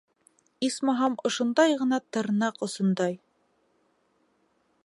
Исмаһам, 0.67 1.17
ошондай 1.29 1.77
ғына 1.83 2.01
тырнаҡ 2.17 2.59
осондай... 2.69 3.17